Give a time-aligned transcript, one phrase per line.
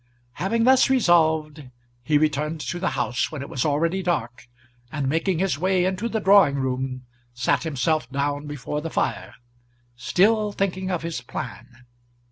[0.41, 1.69] Having thus resolved,
[2.01, 4.47] he returned to the house, when it was already dark,
[4.91, 7.03] and making his way into the drawing room,
[7.35, 9.35] sat himself down before the fire,
[9.95, 11.85] still thinking of his plan.